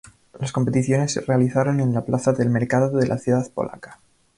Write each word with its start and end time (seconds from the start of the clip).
Las 0.39 0.51
competiciones 0.51 1.11
se 1.13 1.21
realizaron 1.21 1.79
en 1.79 1.93
la 1.93 2.05
plaza 2.05 2.33
del 2.33 2.49
Mercado 2.49 2.89
de 2.89 3.05
la 3.05 3.19
ciudad 3.19 3.47
polaca. 3.53 3.99